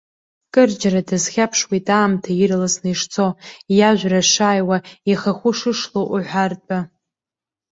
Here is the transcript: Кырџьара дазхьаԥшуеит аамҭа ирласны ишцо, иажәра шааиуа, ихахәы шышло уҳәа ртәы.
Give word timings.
Кырџьара 0.53 1.01
дазхьаԥшуеит 1.07 1.87
аамҭа 1.97 2.31
ирласны 2.41 2.89
ишцо, 2.93 3.27
иажәра 3.77 4.21
шааиуа, 4.31 4.77
ихахәы 5.11 5.51
шышло 5.57 6.01
уҳәа 6.13 6.43
ртәы. 6.51 6.79